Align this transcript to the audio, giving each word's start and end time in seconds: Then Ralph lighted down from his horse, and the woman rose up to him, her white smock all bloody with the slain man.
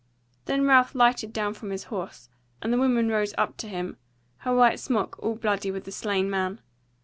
Then 0.45 0.65
Ralph 0.65 0.95
lighted 0.95 1.31
down 1.31 1.53
from 1.53 1.69
his 1.69 1.83
horse, 1.93 2.27
and 2.59 2.73
the 2.73 2.79
woman 2.79 3.09
rose 3.09 3.35
up 3.37 3.55
to 3.57 3.67
him, 3.67 3.97
her 4.37 4.55
white 4.55 4.79
smock 4.79 5.19
all 5.19 5.35
bloody 5.35 5.69
with 5.69 5.83
the 5.83 5.91
slain 5.91 6.27
man. 6.27 6.59